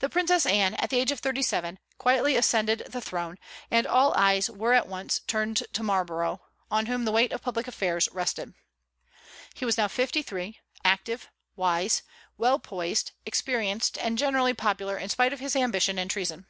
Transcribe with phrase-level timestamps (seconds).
[0.00, 3.38] The Princess Anne, at the age of thirty seven, quietly ascended the throne,
[3.70, 7.66] and all eyes were at once turned to Marlborough, on whom the weight of public
[7.66, 8.52] affairs rested.
[9.54, 12.02] He was now fifty three, active, wise,
[12.36, 16.44] well poised, experienced, and generally popular in spite of his ambition and treason.